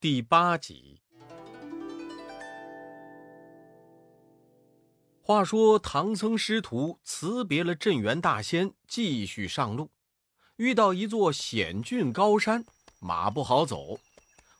[0.00, 1.00] 第八集。
[5.20, 9.90] 话说唐僧师徒辞别了镇元大仙，继续上路，
[10.54, 12.64] 遇到一座险峻高山，
[13.00, 13.98] 马不好走。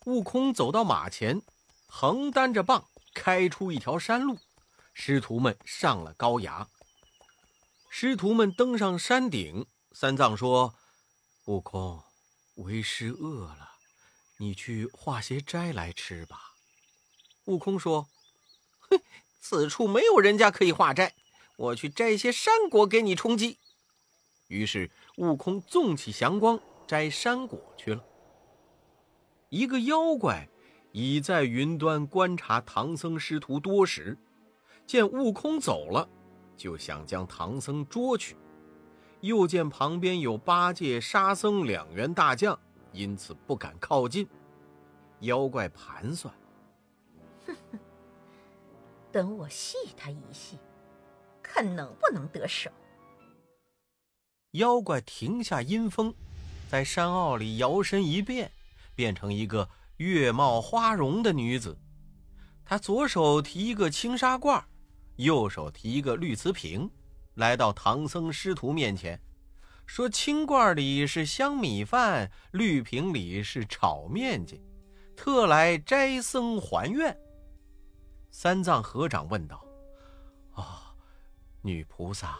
[0.06, 1.40] 悟空走到马前，
[1.86, 4.36] 横担着棒，开出一条山路。
[4.92, 6.66] 师徒们上了高崖。
[7.88, 10.74] 师徒们登上山顶，三藏说
[11.46, 12.02] ：“悟空，
[12.56, 13.67] 为师饿了，
[14.38, 16.54] 你去化些斋来吃吧。”
[17.46, 18.08] 悟空说
[18.90, 19.00] ：“哼。”
[19.40, 21.14] 此处没有人家可以化斋，
[21.56, 23.56] 我去摘些山果给你充饥。
[24.48, 28.04] 于是悟空纵起祥光摘山果去了。
[29.48, 30.46] 一个妖怪
[30.92, 34.18] 已在云端观察唐僧师徒多时，
[34.86, 36.06] 见悟空走了，
[36.54, 38.36] 就想将唐僧捉去。
[39.20, 42.58] 又见旁边有八戒、沙僧两员大将，
[42.92, 44.28] 因此不敢靠近。
[45.20, 46.32] 妖怪盘算。
[47.46, 47.78] 哼 哼
[49.10, 50.58] 等我戏他一戏，
[51.42, 52.70] 看能不能得手。
[54.52, 56.14] 妖怪停下阴风，
[56.70, 58.50] 在山坳里摇身一变，
[58.94, 61.76] 变成一个月貌花容的女子。
[62.64, 64.62] 她左手提一个青纱罐，
[65.16, 66.90] 右手提一个绿瓷瓶，
[67.34, 69.20] 来到唐僧师徒面前，
[69.88, 74.62] 说：“青罐里是香米饭，绿瓶里是炒面筋，
[75.16, 77.18] 特来斋僧还愿。”
[78.30, 79.64] 三藏合掌问道
[80.52, 80.94] ：“啊，
[81.62, 82.38] 女菩萨，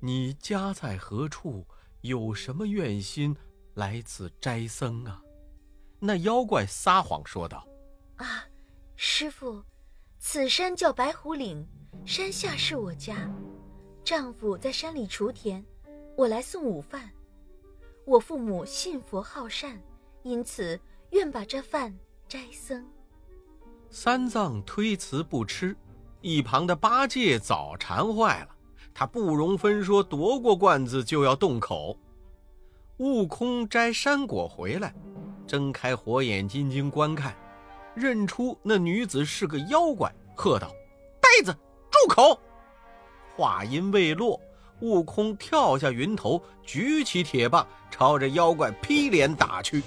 [0.00, 1.64] 你家在何处？
[2.00, 3.36] 有什么愿心
[3.74, 5.22] 来此斋僧啊？”
[6.00, 7.64] 那妖怪撒谎说道
[8.18, 8.44] ：“啊，
[8.96, 9.62] 师傅，
[10.18, 11.64] 此山叫白虎岭，
[12.04, 13.30] 山下是我家，
[14.02, 15.64] 丈夫在山里锄田，
[16.20, 17.08] 我来送午饭。
[18.04, 19.80] 我父母信佛好善，
[20.22, 20.78] 因此
[21.12, 22.86] 愿把这饭斋僧。”
[23.88, 25.74] 三藏推辞不吃，
[26.20, 28.48] 一旁的八戒早馋坏了，
[28.92, 31.96] 他不容分说，夺过罐子就要动口。
[32.98, 34.94] 悟空摘山果回来，
[35.46, 37.34] 睁开火眼金睛观看，
[37.94, 40.70] 认出那女子是个妖怪，喝道
[41.18, 41.58] ：“呆子，
[41.90, 42.38] 住口！”
[43.34, 44.38] 话音未落，
[44.80, 49.82] 悟空跳下云头，举起铁棒，朝着妖怪劈脸打去。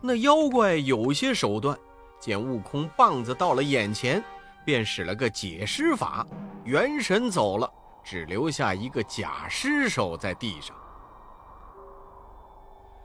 [0.00, 1.78] 那妖怪有些手段。
[2.20, 4.22] 见悟空棒子到了眼前，
[4.64, 6.26] 便使了个解尸法，
[6.64, 7.72] 元神走了，
[8.02, 10.76] 只留下一个假尸首在地上。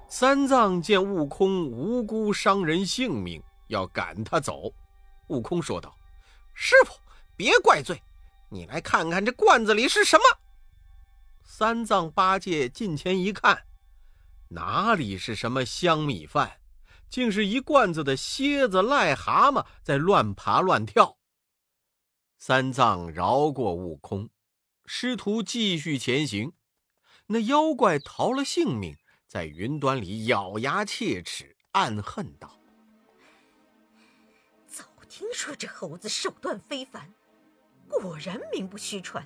[0.08, 4.74] 三藏见悟空无辜伤人性命，要赶他走。
[5.28, 5.96] 悟空说道
[6.54, 6.94] ：“师傅，
[7.36, 8.02] 别怪罪，
[8.50, 10.24] 你来看看这罐子里是什么。”
[11.46, 13.66] 三藏、八戒近前一看，
[14.50, 16.60] 哪里是什么香米饭？
[17.10, 21.18] 竟是一罐子的蝎子、癞蛤蟆在乱爬乱跳。
[22.40, 24.30] 三藏饶过悟空，
[24.86, 26.54] 师徒继续前行。
[27.28, 32.60] 那妖怪逃了性命，在云端里咬牙切齿，暗恨道
[34.68, 37.14] ：“早听说这猴子手段非凡，
[37.88, 39.26] 果然名不虚传。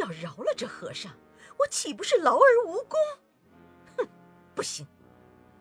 [0.00, 1.12] 要饶了这和尚，
[1.58, 2.98] 我岂不是劳而无功？
[3.96, 4.08] 哼，
[4.54, 4.86] 不行！”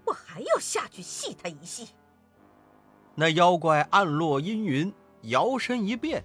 [0.06, 1.90] 我还要下去戏他一戏。
[3.14, 4.92] 那妖怪暗落阴云，
[5.24, 6.24] 摇身一变，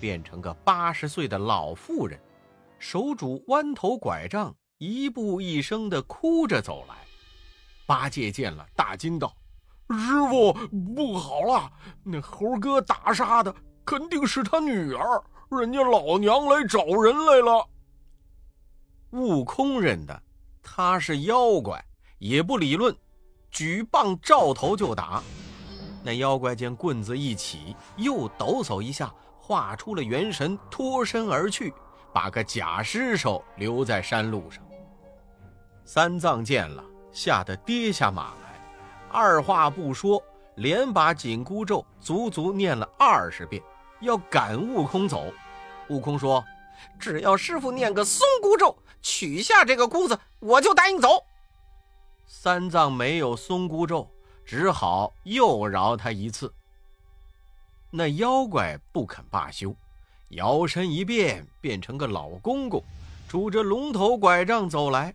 [0.00, 2.20] 变成个八十岁的老妇人，
[2.78, 6.94] 手拄弯头拐杖，一步一声的哭着走来。
[7.86, 9.34] 八戒见了，大惊道
[9.90, 10.52] ：“师傅，
[10.94, 11.72] 不好了！
[12.04, 13.52] 那猴哥打杀的
[13.84, 15.20] 肯定是他女儿，
[15.50, 17.68] 人家老娘来找人来了。”
[19.12, 20.22] 悟空认得
[20.62, 21.84] 他是妖怪，
[22.18, 22.94] 也不理论。
[23.50, 25.22] 举棒照头就打，
[26.02, 31.72] 那妖怪见棍子一起，又抖擞一下，化出了元神，脱身而去，
[32.12, 34.60] 把个假尸首留在山路上。
[35.84, 36.82] 三藏见了，
[37.12, 38.60] 吓得跌下马来，
[39.12, 40.20] 二话不说，
[40.56, 43.62] 连把紧箍咒足足念了二十遍，
[44.04, 45.32] 要赶悟空走。
[45.88, 46.44] 悟空说
[46.98, 51.08] ：“只要师傅念个松箍咒，取下这个箍子，我就答应走。”
[52.26, 54.08] 三藏没有松箍咒，
[54.44, 56.52] 只好又饶他一次。
[57.90, 59.74] 那妖怪不肯罢休，
[60.30, 62.82] 摇身一变，变成个老公公，
[63.28, 65.14] 拄着龙头拐杖走来。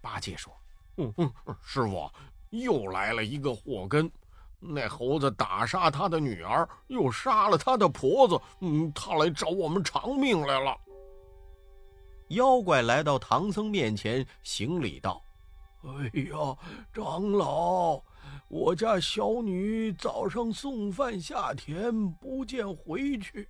[0.00, 0.52] 八戒说
[0.98, 1.32] ：“嗯嗯，
[1.64, 2.10] 师傅，
[2.50, 4.10] 又来了一个祸根。
[4.58, 10.76] 那猴子打杀他的女儿，又杀了他的婆子，嗯，他来找我们偿命来了。”
[12.28, 15.22] 妖怪来到唐僧面前，行礼道。
[15.82, 16.56] 哎呀，
[16.94, 18.02] 长老，
[18.48, 23.46] 我家小女早上送饭下田，不见回去，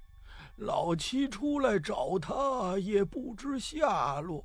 [0.56, 4.44] 老七出来找她，也不知下落。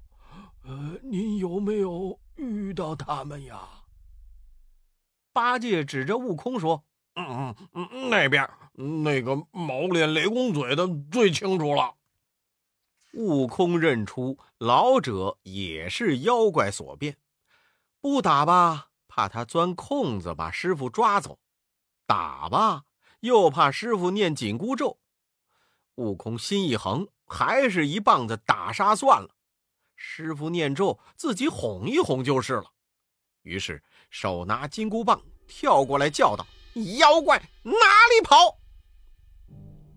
[0.64, 3.68] 呃，您有没有遇到他们呀？
[5.40, 6.84] 八戒指着悟空说
[7.16, 11.96] ：“嗯嗯嗯，那边那个毛脸雷公嘴的最清楚了。”
[13.16, 17.16] 悟空认出老者也是妖怪所变，
[18.02, 21.40] 不打吧，怕他钻空子把师傅抓走；
[22.06, 22.84] 打吧，
[23.22, 25.00] 又怕师傅念紧箍咒。
[25.96, 29.30] 悟空心一横，还是一棒子打杀算了。
[29.96, 32.74] 师傅念咒，自己哄一哄就是了。
[33.44, 36.46] 于是手拿金箍棒跳过来，叫道
[36.98, 38.60] ：“妖怪哪里跑！”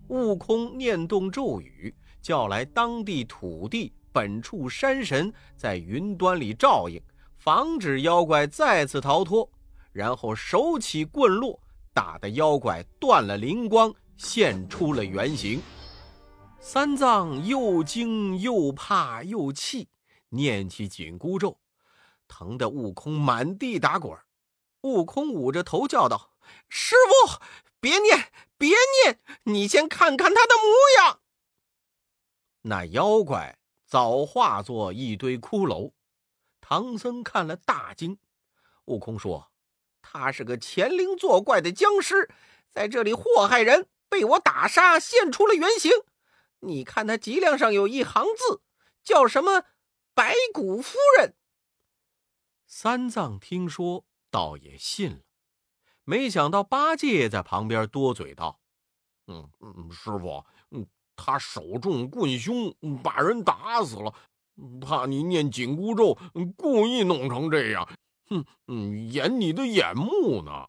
[0.09, 1.95] 悟空念动咒语。
[2.21, 7.01] 叫来当地土地本处山神，在云端里照应，
[7.35, 9.51] 防止妖怪再次逃脱。
[9.91, 11.59] 然后手起棍落，
[11.93, 15.61] 打得妖怪断了灵光，现出了原形。
[16.61, 19.89] 三藏又惊又怕又气，
[20.29, 21.57] 念起紧箍咒，
[22.35, 24.17] 疼得悟空满地打滚。
[24.81, 26.31] 悟空捂着头叫道
[26.67, 26.95] ：“师
[27.27, 27.39] 傅，
[27.79, 28.69] 别念，别
[29.03, 31.21] 念，你先看看他的模样。”
[32.65, 35.91] 那妖怪早化作一堆骷髅，
[36.59, 38.17] 唐僧看了大惊。
[38.85, 39.51] 悟空说
[40.01, 42.31] ：“他是个潜灵作怪的僵尸，
[42.71, 45.91] 在这里祸害人，被我打杀，现出了原形。
[46.61, 48.63] 你看他脊梁上有一行字，
[49.03, 49.65] 叫什么？
[50.15, 51.35] 白骨夫人。”
[52.75, 55.19] 三藏听说，倒也信了。
[56.05, 58.59] 没想到八戒在旁边多嘴道
[59.27, 60.43] ：“嗯嗯，师傅，”
[61.15, 64.15] 他手重棍凶，把人打死了，
[64.81, 66.17] 怕你念紧箍咒，
[66.57, 67.87] 故意弄成这样，
[68.27, 70.67] 哼，嗯，演你的眼目呢。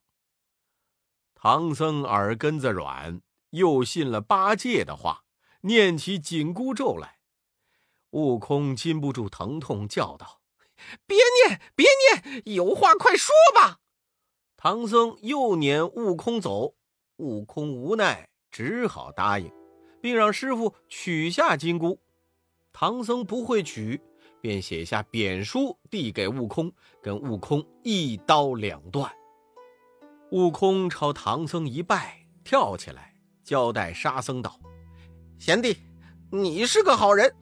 [1.35, 5.25] 唐僧耳根子软，又信了八戒的话，
[5.63, 7.19] 念起紧箍咒来。
[8.11, 10.43] 悟空禁不住疼痛，叫道
[11.07, 11.17] ：“别
[11.47, 13.79] 念，别念，有话快说吧。”
[14.57, 16.75] 唐僧又撵悟空走，
[17.17, 19.53] 悟空无奈，只好答应。
[20.01, 21.99] 并让师傅取下金箍，
[22.75, 23.99] 唐僧不会取，
[24.39, 26.71] 便写下贬书递给悟空，
[27.01, 29.11] 跟悟空一刀两断。
[30.31, 34.61] 悟空朝唐僧一拜，跳起来交代沙僧道
[35.41, 35.75] ：“贤弟，
[36.31, 37.35] 你是个好人，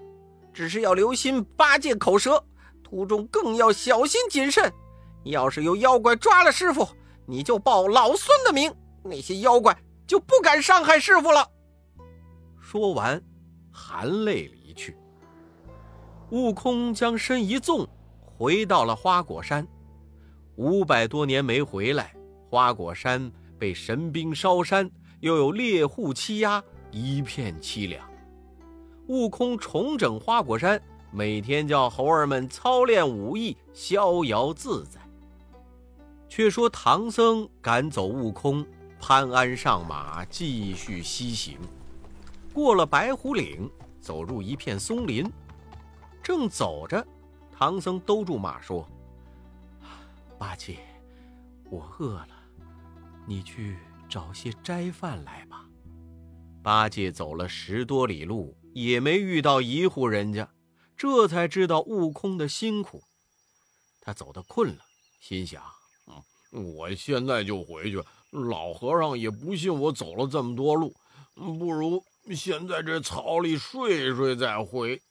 [0.53, 2.45] 只是要留心八戒口舌，
[2.93, 4.71] 途中更要小心谨慎。
[5.25, 6.87] 要是有妖怪抓了师傅，
[7.25, 8.71] 你就报老孙的名，
[9.03, 9.75] 那些妖怪
[10.07, 11.49] 就不敢伤害师傅了。”
[12.61, 13.19] 说完，
[13.71, 14.95] 含泪离去。
[16.33, 17.89] 悟空将身一纵，
[18.27, 19.67] 回到了花果山。
[20.57, 22.15] 五百多年没回来，
[22.51, 24.91] 花果山被神兵烧山，
[25.21, 28.07] 又有猎户欺压，一片凄凉。
[29.07, 30.79] 悟空重整花果山，
[31.15, 34.99] 每天叫猴儿们操练武艺，逍遥自在。
[36.27, 38.67] 却说唐僧赶走悟空，
[38.99, 41.59] 攀鞍上马，继续西行。
[42.55, 43.71] 过了白虎岭，
[44.01, 45.31] 走入一片松林，
[46.23, 47.07] 正走着，
[47.51, 48.89] 唐僧兜住马说
[50.39, 50.79] ：“八戒，
[51.69, 52.29] 我饿了，
[53.27, 53.77] 你去
[54.09, 55.67] 找些斋饭来吧。”
[56.63, 60.49] 八戒走了十多里路，也没遇到一户人家，
[61.03, 63.03] 这才知道悟空的辛苦。
[64.01, 64.85] 他走得困了，
[65.21, 65.61] 心想
[66.07, 70.95] ：“嗯，我现在就回去，老和尚也不信我走了这么多路，
[71.35, 75.03] 不如……”先在这草里睡睡再回，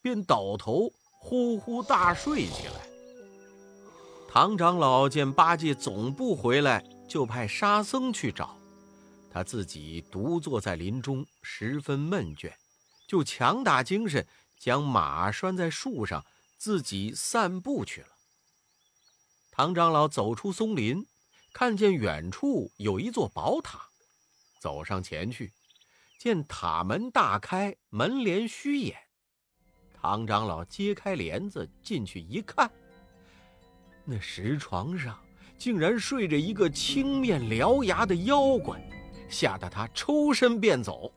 [0.00, 2.86] 便倒头呼呼大睡起来。
[4.28, 8.56] 唐长老见八戒总不回来，就派沙僧去找，
[9.28, 12.52] 他自己独坐在林中，十分闷倦，
[13.08, 14.24] 就强打精神
[14.64, 16.24] 将马拴在树上，
[16.56, 18.08] 自己散步去了。
[19.50, 21.04] 唐长老走出松林，
[21.52, 23.78] 看见远处有一座宝塔，
[24.62, 25.52] 走上前去。
[26.18, 28.96] 见塔门大开，门帘虚掩。
[29.92, 32.70] 唐长老揭开帘子进去一看，
[34.06, 35.22] 那石床上
[35.58, 38.80] 竟然睡着一个青面獠牙的妖怪，
[39.28, 41.12] 吓得他抽身便走。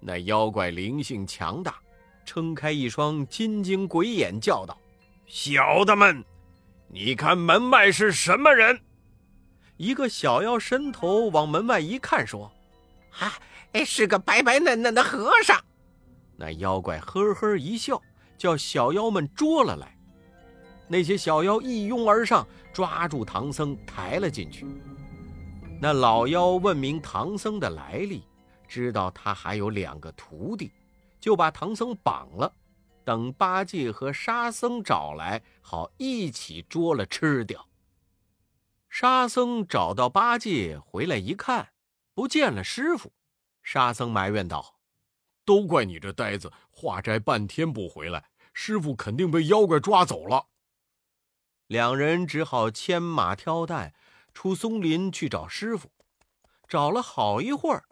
[0.00, 1.80] 那妖怪灵性强大，
[2.24, 4.78] 撑开一双金睛鬼眼，叫道
[5.26, 6.24] ：“小的们，
[6.88, 8.80] 你看门外是什么人？”
[9.76, 12.50] 一个小妖伸头往门外一看，说
[13.10, 13.32] ：“哈。”
[13.74, 15.60] 哎，是个白白嫩嫩的和尚。
[16.36, 18.00] 那妖怪呵呵一笑，
[18.38, 19.98] 叫小妖们捉了来。
[20.86, 24.64] 那些小妖一拥而上，抓住唐僧抬了进去。
[25.80, 28.22] 那老妖问明唐僧的来历，
[28.68, 30.70] 知道他还有两个徒弟，
[31.24, 32.54] 就把唐僧绑了，
[33.02, 37.66] 等八戒和沙僧找来，好一起捉了吃掉。
[38.90, 41.72] 沙僧找到八戒回来一看，
[42.12, 43.10] 不见了师傅。
[43.62, 44.76] 沙僧埋怨道
[45.46, 50.48] ：“都怪你这呆子，化斋半天不回来，师傅肯定被妖怪抓走了。”
[51.68, 53.94] 两人只好牵马挑担，
[54.34, 55.90] 出松林去找师傅。
[56.68, 57.88] 找了好一会儿，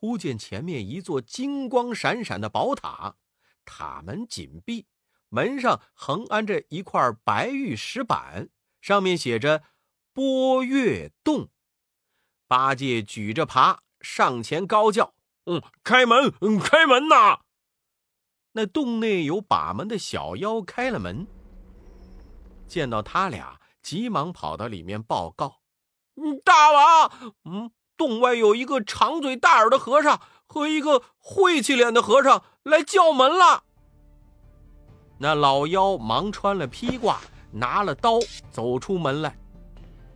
[0.00, 3.16] 忽见前面一座金光闪闪的宝塔，
[3.66, 4.86] 塔门紧闭，
[5.28, 8.48] 门上横安着一块白玉石板，
[8.80, 9.62] 上面写着
[10.14, 11.50] “波月洞”。
[12.48, 15.12] 八戒举着耙上前高叫
[15.44, 17.40] ：“嗯，开门，嗯，开门呐！”
[18.52, 21.26] 那洞内有把门的小妖开了门。
[22.66, 25.60] 见到他俩，急忙跑到里面报告：“，
[26.42, 33.64] 大王，嗯，洞外有一个长嘴大耳的和尚和一个晦气脸的和尚来叫门了。”
[35.20, 37.20] 那老妖忙穿了披挂，
[37.52, 38.18] 拿了刀
[38.50, 39.36] 走出门来。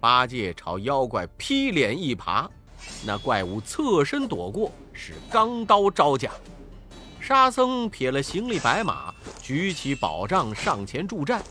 [0.00, 2.48] 八戒朝妖怪劈脸一耙，
[3.04, 6.30] 那怪物侧身躲过，是钢刀招架。
[7.20, 9.12] 沙僧撇了行李白马，
[9.42, 11.42] 举起宝杖上前助战。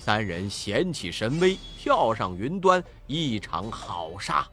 [0.00, 4.48] 三人显起神威，跳上云端，一场好杀。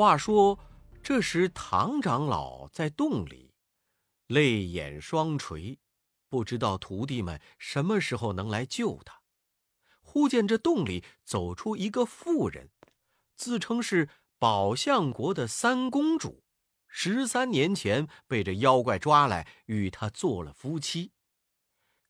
[0.00, 0.58] 话说，
[1.02, 3.52] 这时唐长老在洞里，
[4.28, 5.78] 泪眼双垂，
[6.30, 9.20] 不知道徒弟们什么时候能来救他。
[10.00, 12.70] 忽见这洞里走出一个妇人，
[13.36, 16.44] 自称是宝象国的三公主，
[16.88, 21.12] 十三年前被这妖怪抓来，与他做了夫妻。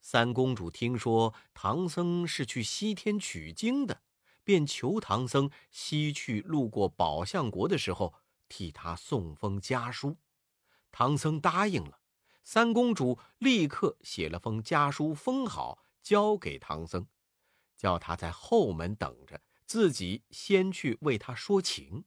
[0.00, 4.02] 三公主听说唐僧是去西天取经的，
[4.44, 8.14] 便求唐僧西去路过宝象国的时候
[8.48, 10.16] 替他送封家书。
[10.90, 12.00] 唐僧答应了，
[12.42, 17.06] 三公主立刻写了封家书，封好交给唐僧，
[17.76, 22.04] 叫他在后门等着，自己先去为他说情。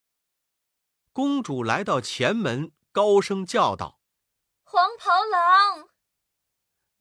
[1.14, 4.02] 公主来到前门，高声叫道
[4.64, 5.90] ：“黄袍郎！”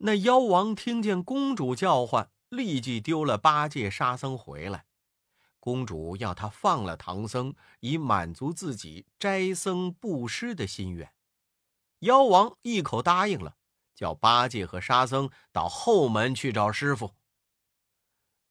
[0.05, 4.87] 那妖王听见公主叫唤，立即丢了八戒、沙僧回来。
[5.63, 11.13] 公主要他放了唐僧，以满足自己斋僧布施的心愿。
[12.01, 13.55] 妖王一口答应了，
[13.95, 17.13] 叫八戒和沙僧到后门去找师傅。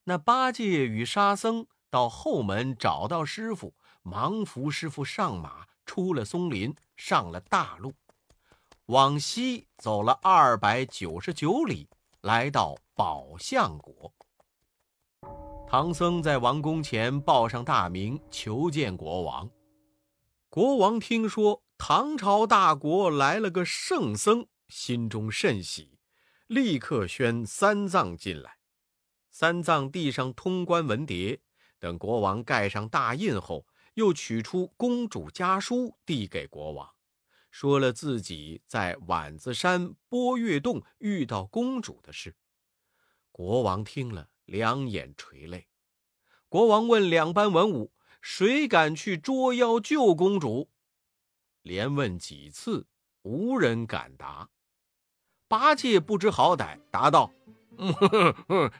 [0.05, 7.93] 那八戒与沙僧到后门找到师傅，忙扶师傅上马，出了松林，上了大路。
[8.85, 11.89] 往西走了二百九十九里，
[12.21, 14.13] 来到宝象国。
[15.71, 19.49] 唐僧在王宫前报上大名，求见国王。
[20.49, 25.97] 国王听说唐朝大国来了个圣僧，心中甚喜，
[26.47, 28.57] 立刻宣三藏进来。
[29.29, 31.39] 三藏递上通关文牒，
[31.79, 36.89] 等国王盖上大印后，又取出公主家书递给国王。
[37.49, 42.35] 说了自己在碗子山波月洞遇到公主的事，
[43.31, 45.65] 国王听了，两眼垂泪。
[46.49, 50.69] 国王问两班文武：“谁敢去捉妖救公主？”
[51.63, 52.85] 连问几次，
[53.21, 54.49] 无人敢答。
[55.47, 57.31] 八戒不知好歹，答道：“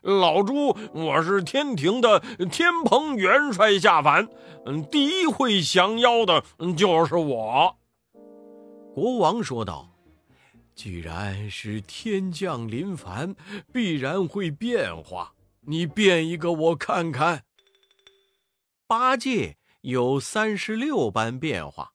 [0.04, 2.20] 老猪，我是天庭的
[2.52, 4.28] 天蓬元帅下凡，
[4.66, 6.44] 嗯，第一会降妖的，
[6.76, 7.78] 就是我。”
[8.94, 9.90] 国王说道
[10.76, 13.34] ：“既然是天降临凡，
[13.72, 15.34] 必然会变化。
[15.62, 17.46] 你变一个我看看。”
[18.88, 21.94] 八戒有三十六般变化，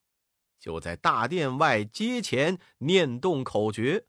[0.59, 4.05] 就在大殿外阶前念动口诀，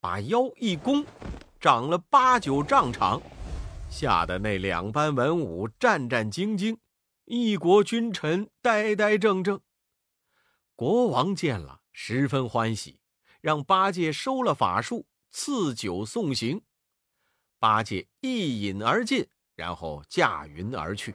[0.00, 1.06] 把腰一弓，
[1.60, 3.22] 长了八九丈长，
[3.90, 6.78] 吓得那两班文武战战兢兢，
[7.24, 9.60] 一国君臣呆呆怔怔。
[10.74, 11.80] 国王见了。
[11.98, 13.00] 十分欢喜，
[13.40, 16.60] 让八戒收了法术，赐酒送行。
[17.58, 21.14] 八戒一饮而尽，然后驾云而去。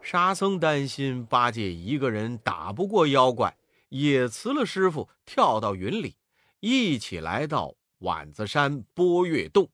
[0.00, 3.56] 沙僧担心八戒一个人打不过妖怪，
[3.88, 6.16] 也辞了师傅，跳到云里，
[6.60, 9.68] 一起来到碗子山波月洞。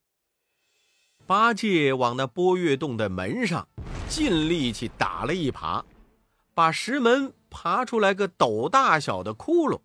[1.27, 3.69] 八戒往那波月洞的门上
[4.09, 5.85] 尽力气打了一耙，
[6.55, 7.33] 把石门。
[7.51, 9.81] 爬出来个斗大小的窟窿，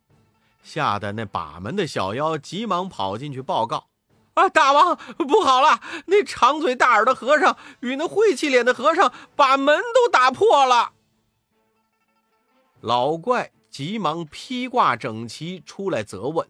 [0.61, 3.87] 吓得那把门的小妖急忙跑进去报告。
[4.33, 5.79] 啊，大王不好了！
[6.07, 10.93] 那长嘴大耳的和尚与那晦气脸的和尚把门都打破了。
[12.81, 16.47] 老怪急忙披挂整齐出来责问：“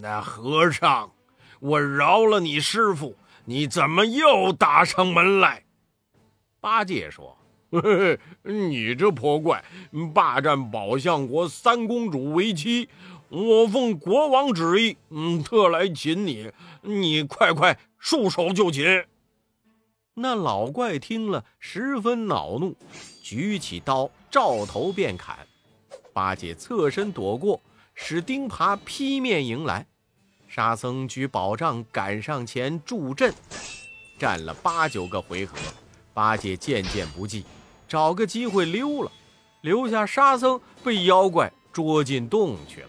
[0.00, 1.12] 那和尚，
[1.60, 5.64] 我饶了你师傅，你怎么又打上门来？”
[6.60, 7.36] 八戒说：“，
[8.42, 9.64] 你这破怪，
[10.14, 12.88] 霸占宝象国三公主为妻。”
[13.28, 16.50] 我奉国王旨意，嗯，特来擒你，
[16.82, 19.04] 你快快束手就擒。
[20.14, 22.74] 那老怪听了，十分恼怒，
[23.22, 25.38] 举起刀照头便砍。
[26.12, 27.60] 八戒侧身躲过，
[27.94, 29.86] 使钉耙劈面迎来。
[30.48, 33.34] 沙僧举宝杖赶上前助阵，
[34.18, 35.58] 战了八九个回合，
[36.14, 37.44] 八戒渐渐不济，
[37.86, 39.10] 找个机会溜了，
[39.60, 42.88] 留下沙僧被妖怪捉进洞去了。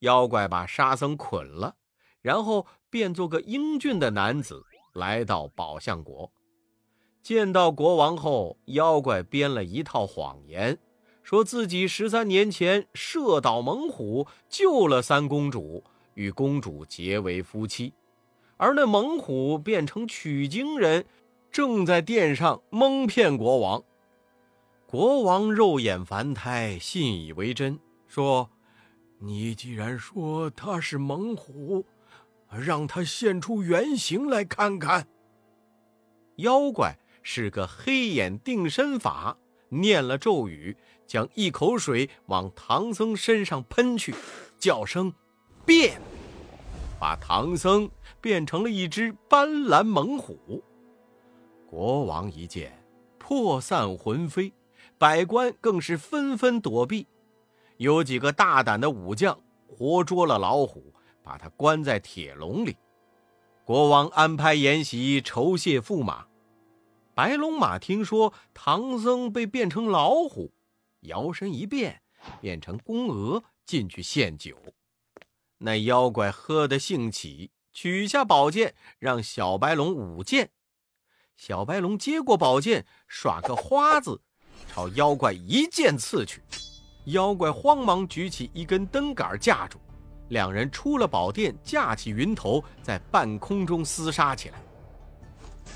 [0.00, 1.76] 妖怪把沙僧捆了，
[2.20, 6.30] 然后变做个英俊的男子，来到宝象国。
[7.22, 10.78] 见到国王后，妖怪编了一套谎言，
[11.22, 17.92] 说自己十三年前射倒猛虎，救了三公主，与公主结为夫妻。
[18.56, 21.04] 而那猛虎变成取经人，
[21.50, 23.82] 正在殿上蒙骗国王。
[24.86, 28.50] 国王肉眼凡胎，信以为真，说。
[29.22, 31.84] 你既然说他是猛虎，
[32.50, 35.06] 让他现出原形来看看。
[36.36, 39.36] 妖怪是个黑眼定身法，
[39.68, 40.74] 念了咒语，
[41.06, 44.14] 将一口水往唐僧身上喷去，
[44.58, 45.12] 叫声
[45.66, 46.00] “变”，
[46.98, 47.90] 把唐僧
[48.22, 50.64] 变成了一只斑斓猛虎。
[51.66, 52.82] 国王一见，
[53.18, 54.54] 魄散魂飞，
[54.96, 57.06] 百官更是纷纷躲避。
[57.80, 62.76] 有几个大胆的武将活捉了老虎，把他关在铁笼里。
[63.64, 66.26] 国王安排筵席，酬谢驸马。
[67.14, 70.52] 白龙马听说唐僧被变成老虎，
[71.00, 72.02] 摇身一变，
[72.38, 74.58] 变成公鹅进去献酒。
[75.56, 80.50] 那妖怪喝得兴起，取下宝剑让小白龙舞剑。
[81.34, 84.20] 小白龙接过宝剑，耍个花子，
[84.68, 86.42] 朝妖怪一剑刺去。
[87.04, 89.78] 妖怪慌忙举起一根灯杆架住，
[90.28, 94.58] 两人出了宝殿，架起云头，在半空中厮杀起来。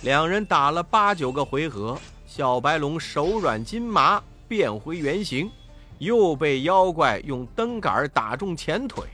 [0.03, 5.51] 两人打了八九个回合，小白龙手软筋麻，变回原形，
[5.99, 9.05] 又被妖怪用灯杆打中前腿。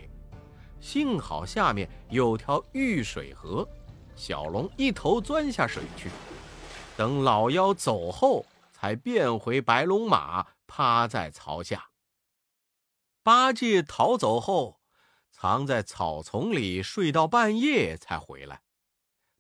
[0.81, 3.69] 幸好下面有条玉水河，
[4.17, 6.11] 小龙一头钻下水去。
[6.97, 11.90] 等老妖走后，才变回白龙马，趴在槽下。
[13.31, 14.81] 八戒逃走后，
[15.31, 18.63] 藏在草丛里睡到半夜才回来。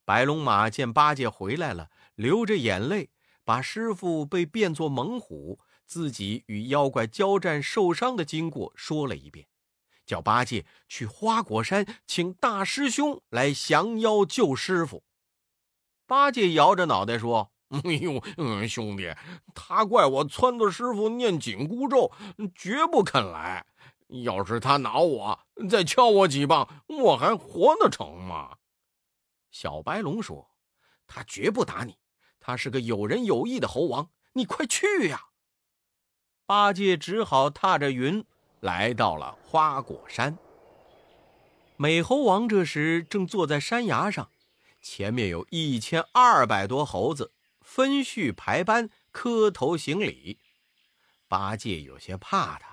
[0.04, 3.10] 白龙马见八戒回来了，流着眼泪，
[3.44, 9.48] 把师傅被变作猛虎，自己与妖怪交战受伤的经过说了一遍，
[10.06, 15.02] 叫八戒去花果山请大师兄来降妖救师傅。
[16.06, 17.50] 八戒摇着脑袋说
[17.82, 19.12] ：“哎呦，嗯，兄弟，
[19.52, 22.12] 他怪我撺掇师傅念紧箍咒，
[22.54, 23.66] 绝不肯来。”
[24.10, 28.58] 要是他挠我，再敲我几棒，我还活得成吗？
[29.50, 30.50] 小白龙说
[31.06, 31.96] ：“他绝不打你，
[32.38, 35.26] 他是个有仁有义的猴王，你快去呀！”
[36.46, 38.24] 八戒只好踏着云
[38.60, 40.36] 来到了花果山。
[41.76, 44.30] 美猴王这时正坐在山崖上，
[44.82, 50.38] 前面有一千二百多猴子分序排班磕头行礼。
[51.28, 52.69] 八戒有些怕他。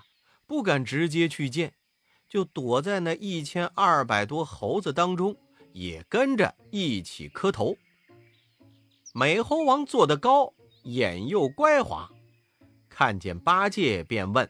[0.47, 1.73] 不敢直接去见，
[2.29, 5.35] 就躲在那一千二百多猴子当中，
[5.73, 7.77] 也跟着一起磕头。
[9.13, 12.09] 美猴王坐得高，眼又乖滑，
[12.87, 14.49] 看见八戒便问：“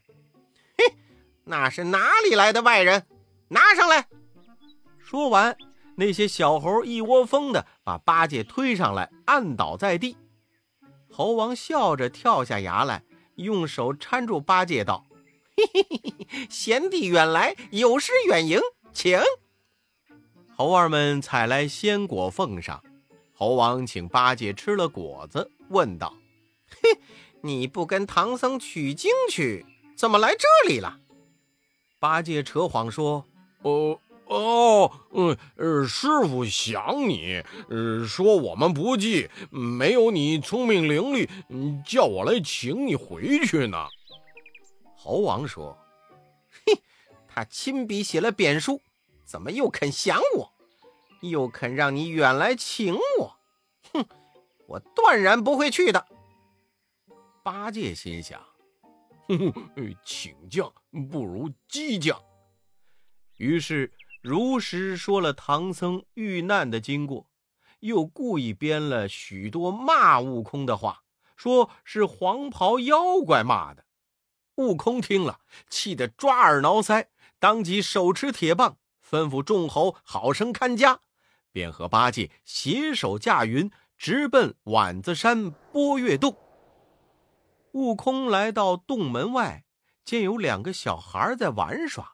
[0.77, 0.95] 嘿，
[1.43, 3.07] 那是哪里来的外人？
[3.47, 4.07] 拿上来！”
[4.99, 5.57] 说完，
[5.95, 10.15] 那些小猴一窝蜂的把八戒推上来，按倒在地。
[11.09, 13.03] 猴王笑着跳下崖来，
[13.35, 15.03] 用手搀住八戒道。
[15.57, 15.87] 嘿嘿
[16.29, 18.59] 嘿，贤弟远来，有失远迎，
[18.93, 19.19] 请。
[20.55, 22.83] 猴儿们采来鲜果奉上，
[23.33, 26.13] 猴王请八戒吃了果子，问道
[26.69, 26.99] ：“嘿，
[27.41, 29.65] 你不跟唐僧取经去，
[29.95, 30.99] 怎么来这里了？”
[31.99, 33.25] 八戒扯谎说
[33.63, 41.27] ：“哦哦，嗯呃，师傅想你，呃，说我们不济，没有你聪明伶俐，
[41.83, 43.87] 叫我来请你回去呢。”
[45.07, 45.77] 猴王说
[46.65, 46.81] ：“嘿，
[47.29, 48.81] 他亲笔写了贬书，
[49.23, 50.53] 怎么又肯降我？
[51.21, 53.37] 又肯让你远来请我，
[53.93, 54.05] 哼，
[54.67, 56.05] 我断然不会去的。
[57.41, 58.45] 八戒心想
[59.29, 60.69] ：“哼哼，请将
[61.09, 62.21] 不如激将。”
[63.39, 67.29] 于是如实说了唐僧遇难的经过，
[67.79, 71.03] 又故意编了许多骂悟空的话，
[71.37, 73.86] 说是黄袍妖怪骂的。
[74.57, 75.39] 悟空听了，
[75.69, 77.07] 气得抓耳挠腮，
[77.39, 80.99] 当即手持铁棒，吩咐众猴好生看家，
[81.51, 86.35] 便和八戒携手驾云，直奔碗子山波月洞。
[87.73, 89.63] 悟空来到洞门外，
[90.03, 92.13] 见有两个小孩在玩耍。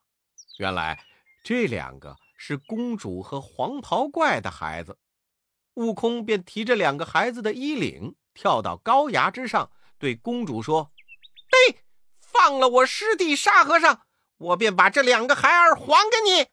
[0.57, 1.01] 原来
[1.43, 4.97] 这两个是公主和黄袍怪的孩子。
[5.75, 10.91] 悟空便提着两个孩子的衣领，跳到高崖之上，对公主说
[11.49, 11.79] ：“嘿，
[12.33, 16.47] 放了我师弟沙和尚，我便把这两个孩儿还给你。”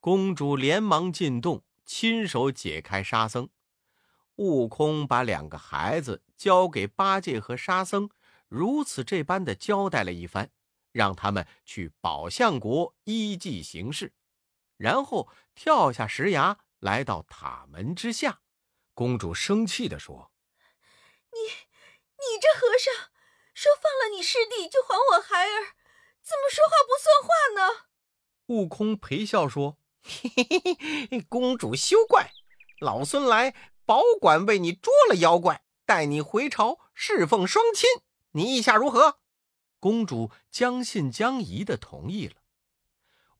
[0.00, 3.48] 公主连忙进洞，亲手解开沙僧。
[4.36, 8.10] 悟空把两个孩子交给八戒和沙僧，
[8.48, 10.50] 如此这般的交代了一番，
[10.90, 14.12] 让他们去宝象国依计行事，
[14.76, 18.40] 然后跳下石崖，来到塔门之下。
[18.92, 20.32] 公主生气地说
[21.32, 23.10] ：“你，你这和尚，
[23.54, 25.72] 说放了你师弟就还我孩儿，
[26.20, 27.86] 怎么说话不算话呢？”
[28.48, 32.32] 悟空陪笑说：“嘿嘿嘿，公主休怪，
[32.80, 33.54] 老孙来。”
[33.86, 37.86] 保管为你捉了妖怪，带你回朝侍奉双亲，
[38.30, 39.18] 你意下如何？
[39.78, 42.36] 公主将信将疑的同意了。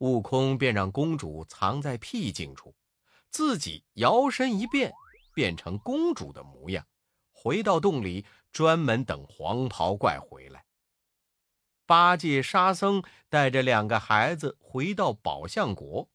[0.01, 2.75] 悟空便让公主藏在僻静处，
[3.31, 4.93] 自己摇身一变，
[5.33, 6.87] 变成公主的模样，
[7.33, 10.65] 回到洞里，专门等黄袍怪回来。
[11.85, 16.09] 八戒、沙僧带着两个孩子回到宝象国，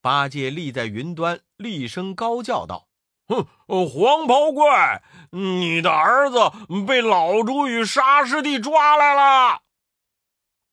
[0.00, 2.88] 八戒立在云端，厉声高叫道。
[3.26, 5.02] 哼，黄袍怪，
[5.32, 6.38] 你的儿子
[6.86, 9.62] 被老猪与沙师弟抓来了。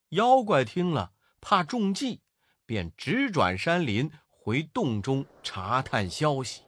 [0.08, 2.22] 妖怪听了，怕中计，
[2.64, 6.62] 便直转山林，回洞中查探消息。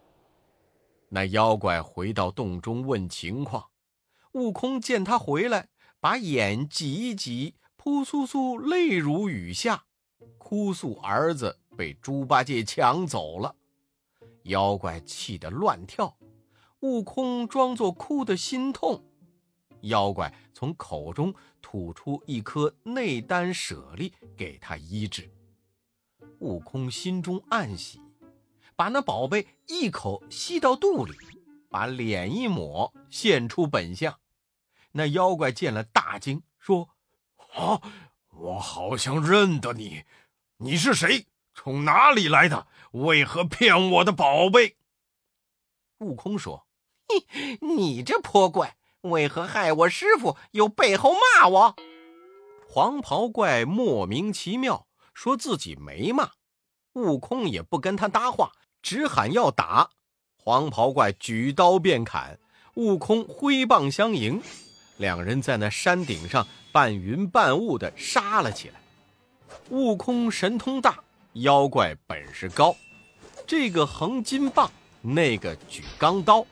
[1.09, 3.71] 那妖怪回到洞中问情况，
[4.33, 5.69] 悟空见他回来，
[6.01, 9.85] 把眼挤一挤，扑簌簌泪如雨下，
[10.37, 13.57] 哭诉儿子被猪八戒抢走了。
[14.45, 16.17] 妖怪气得乱跳，
[16.81, 19.05] 悟空装作哭得心痛。
[19.83, 25.31] 妖怪从口中吐出一颗内丹舍利给他医治。
[26.41, 28.01] 悟空心中暗喜，
[28.75, 31.13] 把那宝贝一口吸到肚里，
[31.69, 34.19] 把脸一抹，现出本相。
[34.93, 36.91] 那妖怪见了大惊，说
[37.55, 37.81] ：“啊，
[38.31, 40.05] 我好像认得你，
[40.59, 41.27] 你是谁？
[41.55, 44.77] 从哪里来的？”为何骗我的宝贝？
[45.99, 46.67] 悟空说
[47.07, 51.77] ：“嘿，你这泼怪，为何害我师傅，又背后骂我？”
[52.67, 56.33] 黄袍怪莫名其妙，说自己没骂。
[56.95, 59.91] 悟空也不跟他搭话，只喊要打。
[60.49, 62.39] 黄袍怪举刀便砍，
[62.73, 64.41] 悟空挥棒相迎，
[64.97, 68.81] 两人在那山顶上半云半雾的杀了起来。
[69.69, 71.01] 悟空神通大。
[71.35, 72.75] 妖怪本事高，
[73.47, 76.47] 这个横金棒，那个举钢刀，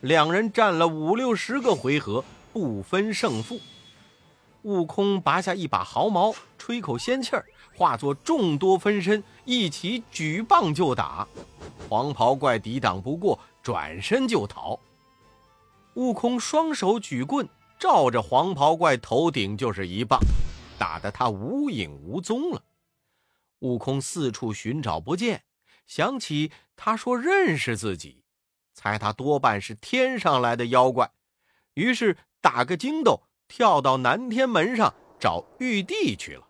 [0.00, 3.60] 两人战了五六十个回合，不分胜负。
[4.62, 7.44] 悟空拔下一把毫毛，吹口仙气儿，
[7.82, 11.26] 化作众多分身，一起举棒就打。
[11.88, 14.78] 黄袍怪抵挡不过，转身就逃。
[15.94, 17.48] 悟空双手举棍，
[17.80, 20.20] 照着黄袍怪头顶就是一棒，
[20.78, 22.62] 打得他无影无踪了。
[23.58, 25.42] 悟空四处寻找不见，
[25.88, 28.22] 想起他说认识自己，
[28.72, 31.10] 猜他多半是天上来的妖怪，
[31.74, 36.46] 于是打个筋斗，跳到南天门上找玉帝去了。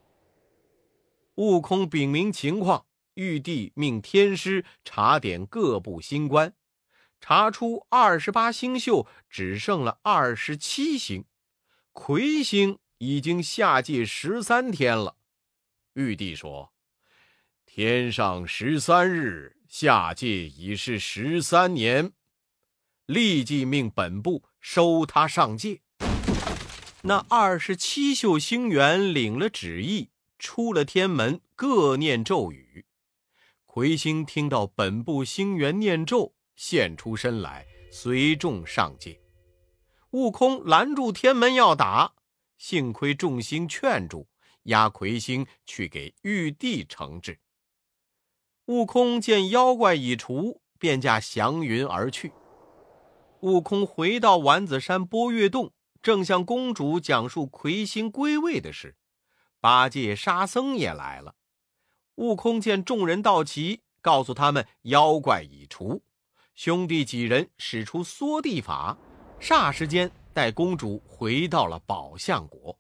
[1.37, 6.55] 悟空禀明情况，玉帝命天师查点各部星官，
[7.21, 11.25] 查出二十八星宿只剩了二十七星，
[11.93, 15.17] 魁星已经下界十三天了。
[15.95, 16.73] 玉帝说。
[17.75, 22.13] 天上十三日，下界已是十三年，
[23.07, 25.81] 立即命本部收他上界。
[27.05, 30.11] 那二十七宿星元领了旨意，
[30.43, 32.85] 出了天门，各念咒语。
[33.65, 39.21] 魁星听到本部星元念咒，现出身来，随众上界。
[40.11, 42.15] 悟空拦住天门要打，
[42.59, 44.27] 幸亏众星劝住，
[44.65, 47.39] 押魁星去给玉帝惩治。
[48.67, 52.33] 悟空见妖怪已除，便驾祥云而去。
[53.43, 58.97] 悟空回到丸子山波月洞，正向公主讲述魁星归位的事。
[59.63, 61.37] 八戒、沙僧也来了。
[62.17, 66.03] 悟空见众人到齐，告诉他们妖怪已除。
[66.57, 68.99] 兄弟几人使出缩地法，
[69.41, 72.77] 霎时间带公主回到了宝象国。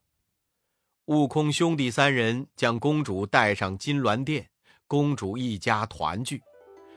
[1.05, 4.51] 悟空兄弟三人将公主带上金銮殿，
[4.88, 6.42] 公主一家团聚。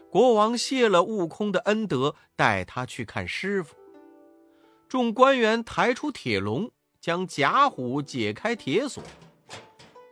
[0.09, 3.75] 国王谢了悟空的恩德，带他去看师傅。
[4.89, 9.03] 众官员抬出铁笼，将假虎解开铁锁。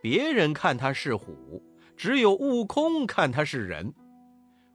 [0.03, 1.63] 别人看他是虎，
[1.95, 3.93] 只有悟空看他是人。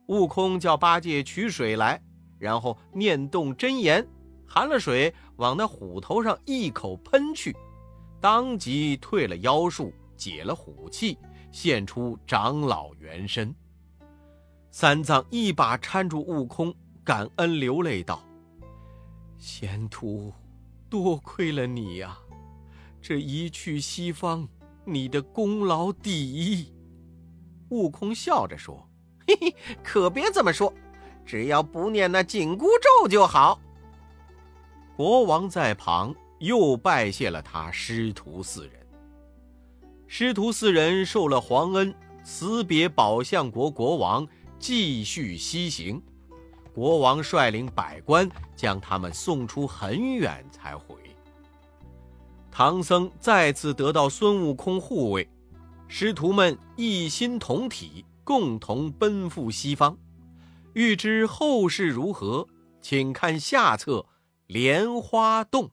[0.07, 2.01] 悟空叫八戒取水来，
[2.39, 4.09] 然后念动真言，
[4.47, 7.55] 含了水往那虎头上一口喷去，
[8.23, 11.19] 当即退了妖术，解了虎气，
[11.53, 13.55] 现出长老原身。
[14.71, 18.25] 三藏一把搀住悟空，感恩流泪道
[19.37, 20.33] ：“贤徒，
[20.89, 22.19] 多亏了你呀！
[23.03, 24.49] 这一去西方，
[24.89, 26.73] 你的功劳第一。”
[27.71, 28.89] 悟空笑着说
[29.27, 30.73] ：“嘿嘿，可别这么说，
[31.27, 33.61] 只要不念那紧箍咒就好。”
[34.97, 38.73] 国王在旁又拜谢了他师徒四人。
[40.07, 44.27] 师徒四人受了皇恩，辞别宝象国国王。
[44.61, 46.03] 继续西行，
[46.75, 50.97] 国王率领百官将他们送出很远才回。
[52.59, 55.31] 唐僧再次得到孙悟空护卫，
[55.87, 59.97] 师徒们一心同体，共同奔赴西方。
[60.73, 62.49] 欲知后事如何，
[62.83, 63.93] 请看下册
[64.49, 65.67] 《莲花洞》。